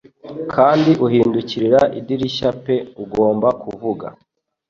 [0.53, 4.07] Kandi uhindukirira idirishya pe ugomba kuvuga: